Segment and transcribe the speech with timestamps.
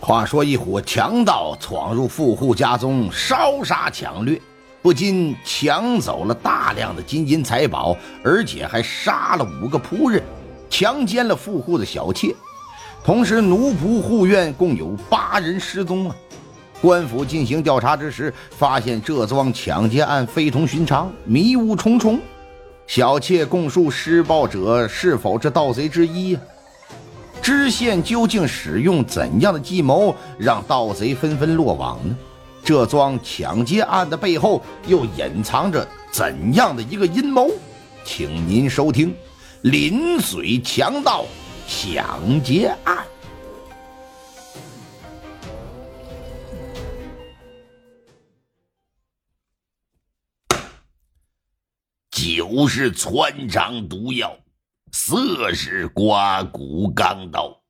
[0.00, 4.40] 话说，一伙强盗闯入富户家中，烧杀抢掠，
[4.80, 7.94] 不仅抢走了大量的金银财宝，
[8.24, 10.22] 而且还杀了五个仆人，
[10.70, 12.34] 强奸了富户的小妾。
[13.04, 16.16] 同时，奴仆护院共有八人失踪啊！
[16.80, 22.18] 官府进行调查之时，发现这桩抢劫案非同寻常，迷雾重重。
[22.86, 26.40] 小妾供述施暴者是否是盗贼之一呀？
[27.42, 32.16] 知县究竟使用怎样的计谋，让盗贼纷纷落网呢？
[32.62, 37.50] 这桩抢劫案的背后又隐藏着怎样的一个阴谋？
[38.04, 39.10] 请您收听
[39.62, 41.24] 《临水强盗
[41.66, 42.98] 抢劫案》。
[52.10, 54.36] 酒是穿肠毒药。
[54.92, 57.62] 色是刮骨钢刀，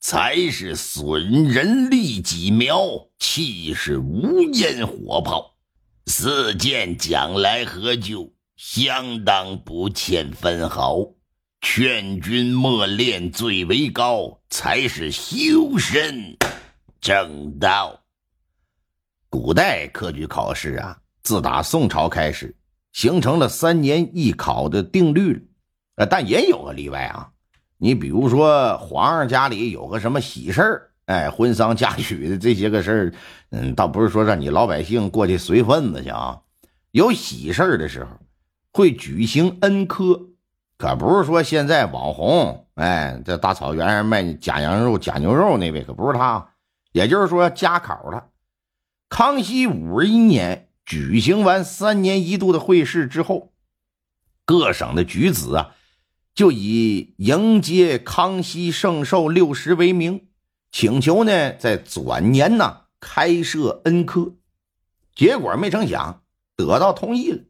[0.00, 2.80] 财是损人利己苗，
[3.18, 5.54] 气是无烟火炮。
[6.06, 8.32] 四件讲来何就？
[8.56, 11.06] 相当不欠分毫。
[11.60, 16.36] 劝君莫恋最为高，才是修身
[17.00, 18.00] 正道。
[19.28, 22.56] 古代科举考试啊，自打宋朝开始，
[22.92, 25.48] 形成了三年一考的定律。
[25.96, 27.30] 呃，但也有个例外啊，
[27.78, 33.14] 你比如说皇上家里有个什么喜事儿，哎，婚丧嫁娶的这些个事儿，
[33.50, 36.40] 嗯，倒不是说让你老百姓过去随份子去啊。
[36.90, 38.10] 有喜事儿的时候，
[38.72, 40.20] 会举行恩科，
[40.78, 46.50] 可不是说现在网红，哎，在大草原上卖假羊肉、假牛肉那位可不是他，
[46.92, 48.28] 也就是说加考了。
[49.08, 53.52] 康熙五十一年举行完三年一度的会试之后，
[54.44, 55.72] 各省的举子啊。
[56.36, 60.26] 就以迎接康熙圣寿六十为名，
[60.70, 64.34] 请求呢在转年呢开设恩科，
[65.14, 66.22] 结果没成想
[66.54, 67.42] 得到同意了。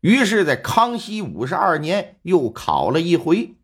[0.00, 3.56] 于是，在康熙五十二年又考了一回，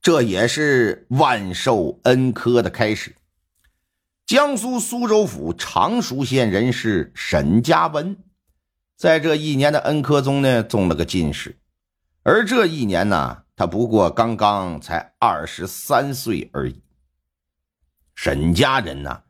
[0.00, 3.16] 这也是万寿恩科的开始。
[4.24, 8.16] 江苏苏州府常熟县人士沈家文，
[8.96, 11.58] 在这一年的恩科中呢中了个进士，
[12.22, 13.43] 而这一年呢。
[13.56, 16.82] 他不过刚刚才二十三岁而已。
[18.16, 19.22] 沈家人呢，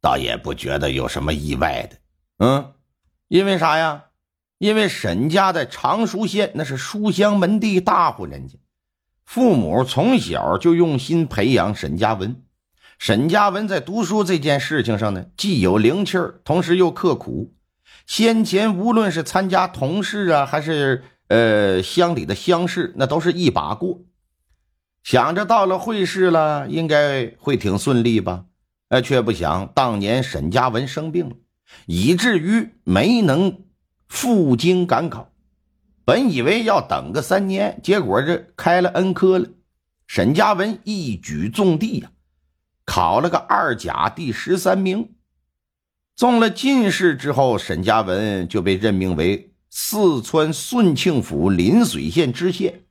[0.00, 1.96] 倒也不觉得有什么意外的，
[2.38, 2.72] 嗯，
[3.28, 4.04] 因为啥呀？
[4.58, 8.58] 因为沈家在常熟县那是书香门第大户人家，
[9.24, 12.42] 父母从小就用心培养沈家文。
[12.98, 17.54] 沈家文在读书这件事情上呢，既有灵气儿，同时又刻苦。
[18.06, 21.04] 先前无论是参加同事啊，还是……
[21.28, 24.02] 呃，乡里的乡试那都是一把过，
[25.02, 28.44] 想着到了会试了，应该会挺顺利吧？
[28.88, 31.36] 哎，却不想当年沈家文生病了，
[31.86, 33.64] 以至于没能
[34.06, 35.32] 赴京赶考。
[36.04, 39.48] 本以为要等个三年，结果这开了恩科了，
[40.06, 42.12] 沈家文一举中第呀，
[42.84, 45.12] 考了个二甲第十三名。
[46.14, 49.52] 中了进士之后，沈家文就被任命为。
[49.78, 52.86] 四川顺庆府邻水县知县，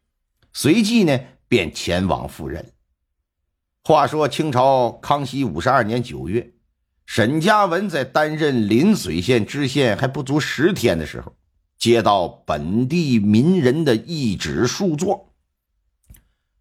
[0.54, 2.74] 随即呢便前往赴任。
[3.84, 6.54] 话说清朝康熙五十二年九月，
[7.08, 11.36] 沈家文在担任邻水县知县还不足十天的时候，
[11.80, 15.20] 接到本地民人的一纸诉状。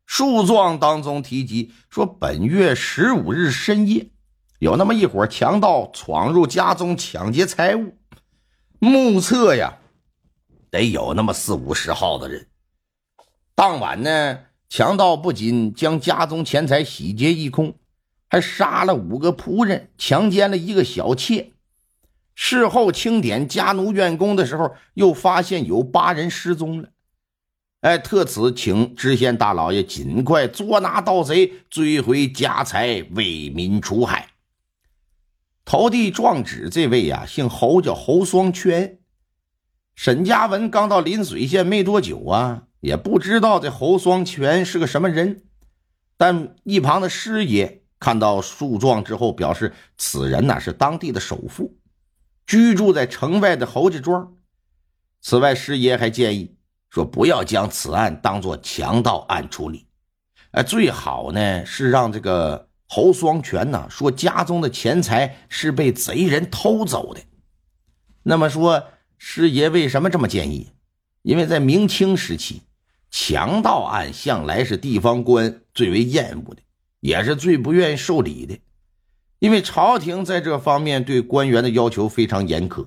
[0.06, 4.08] 诉状当中提及说，本月十五日深夜，
[4.58, 7.98] 有那么一伙强盗闯入家中抢劫财物，
[8.78, 9.80] 目测呀。
[10.74, 12.48] 得有那么四五十号的人。
[13.54, 17.74] 当晚呢，强盗不仅将家中钱财洗劫一空，
[18.28, 21.52] 还杀了五个仆人，强奸了一个小妾。
[22.34, 26.88] 事后清点家奴院工的时候，又发现有八人失踪了。
[27.82, 34.30] 哎，特此请知县大老爷尽快捉拿盗贼，追回家财，为民除害。
[35.64, 38.98] 投递状纸这位呀，姓侯，叫侯双全。
[39.94, 45.44] 沈家文刚到临水县没多久啊，也不知道这侯双全是个什么人。
[46.16, 51.76] 但一旁的师爷看到诉状之后，表示此人呐是当地的首富，
[52.46, 54.34] 居住在城外的侯家庄。
[55.20, 56.56] 此外，师爷还建议
[56.90, 59.86] 说，不要将此案当作强盗案处理，
[60.50, 67.20] 哎，最好呢是让这个侯双全呐说家中的钱财是被贼人偷走的。
[68.24, 68.88] 那么说。
[69.26, 70.68] 师爷为什么这么建议？
[71.22, 72.60] 因为在明清时期，
[73.10, 76.60] 强盗案向来是地方官最为厌恶的，
[77.00, 78.58] 也是最不愿意受理的。
[79.38, 82.86] 因为朝廷在这方面对官员的要求非常严苛，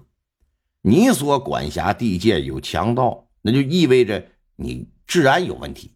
[0.83, 5.95] 你所管辖地界有强盗，那就意味着你治安有问题。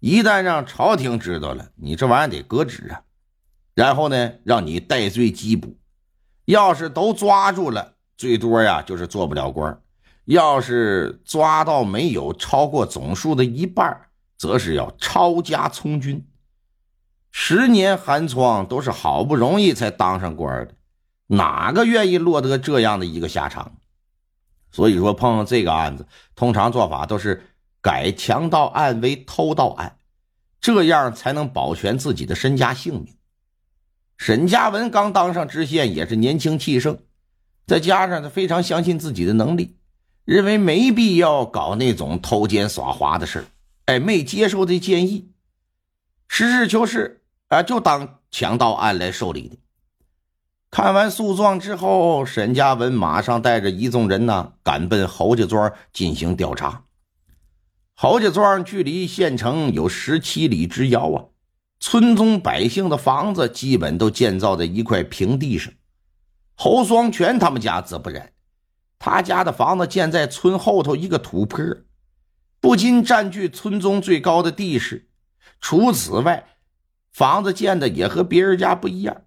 [0.00, 3.02] 一旦让朝廷知道了，你这玩意儿得革职啊，
[3.72, 5.78] 然后呢，让你戴罪缉捕。
[6.44, 9.72] 要是都抓住了，最多呀就是做不了官；
[10.24, 14.08] 要是抓到没有超过总数的一半，
[14.38, 16.26] 则是要抄家从军。
[17.30, 20.74] 十年寒窗都是好不容易才当上官的，
[21.26, 23.76] 哪个愿意落得这样的一个下场？
[24.72, 27.42] 所以说，碰上这个案子，通常做法都是
[27.82, 29.98] 改强盗案为偷盗案，
[30.60, 33.16] 这样才能保全自己的身家性命。
[34.16, 36.98] 沈嘉文刚当上知县，也是年轻气盛，
[37.66, 39.76] 再加上他非常相信自己的能力，
[40.24, 43.44] 认为没必要搞那种偷奸耍滑的事
[43.86, 45.32] 哎，没接受这建议。
[46.28, 47.22] 实事求是。
[47.48, 49.56] 啊，就当强盗案来受理的。
[50.68, 56.82] 看完诉状之后，沈家文马上带着一众人呢，赶奔侯家庄进行调查。
[57.94, 61.24] 侯家庄距离县城有十七里之遥啊，
[61.78, 65.72] 村中百姓的房子基本都建造在一块平地上。
[66.56, 68.32] 侯双全他们家则不然，
[68.98, 71.64] 他家的房子建在村后头一个土坡，
[72.60, 75.08] 不仅占据村中最高的地势，
[75.60, 76.48] 除此外。
[77.12, 79.22] 房子建的也和别人家不一样，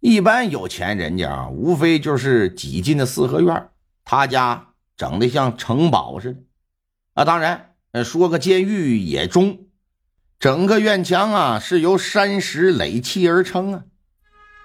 [0.00, 3.70] 一般有钱人家啊，无非就是几进的四合院，
[4.04, 6.40] 他家整的像城堡似的，
[7.14, 9.60] 啊，当然，说个监狱也中，
[10.38, 13.84] 整个院墙啊是由山石垒砌而成啊，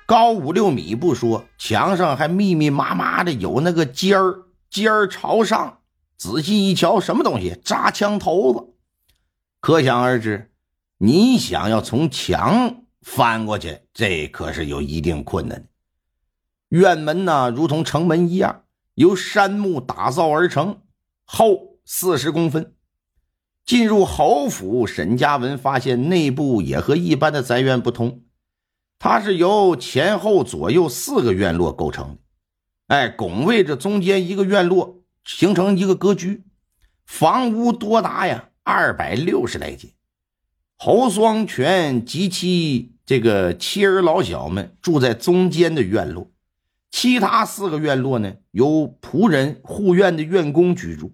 [0.06, 5.80] 高五六米不说，墙上还密密麻麻的有那个尖儿，尖儿朝上，
[6.16, 7.60] 仔细一瞧，什么东西？
[7.64, 8.74] 扎枪头子，
[9.60, 10.52] 可想而知。
[11.00, 15.68] 你想要从墙翻过去，这可是有一定困难的。
[16.70, 18.64] 院门呢，如同城门一样，
[18.94, 20.82] 由杉木打造而成，
[21.26, 22.74] 厚四十公分。
[23.66, 28.22] 进入侯府，沈家文发现内部也和一般的宅院不同，
[29.08, 32.18] 它是由前后左右四个院落构成的，
[32.88, 36.44] 哎，拱卫着中间一个院落，形成一个格局。
[37.06, 39.92] 房屋多达呀二百六十来间。
[40.76, 46.32] 侯双全及其这个妻儿老小们住在中间的院落，
[46.90, 51.14] 其他四个院落呢，由仆人护院的院工居住。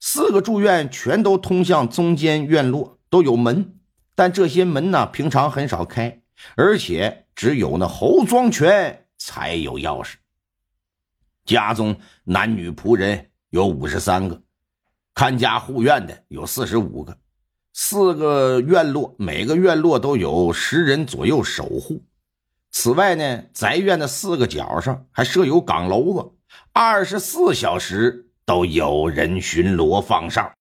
[0.00, 3.78] 四个住院全都通向中间院落，都有门，
[4.14, 6.20] 但这些门呢，平常很少开，
[6.56, 10.14] 而且只有那侯双全才有钥匙。
[11.44, 14.42] 家中男女仆人有五十三个，
[15.14, 17.16] 看家护院的有四十五个。
[17.72, 22.04] 四个院落，每个院落都有十人左右守护。
[22.70, 26.32] 此外呢，宅院的四个角上还设有岗楼子，
[26.72, 30.52] 二十四小时都有人巡逻放哨。